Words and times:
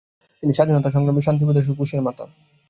তিনি 0.43 0.51
স্বাধীনতা 0.53 0.89
সংগ্রামী 0.91 1.21
শান্তিসুধা 1.21 1.61
ঘোষের 1.79 2.01
মাতা। 2.01 2.25